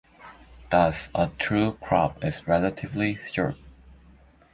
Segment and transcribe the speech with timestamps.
[0.71, 3.55] Thus, a true crop is relatively short.